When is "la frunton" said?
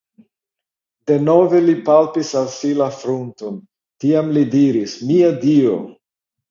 2.81-3.63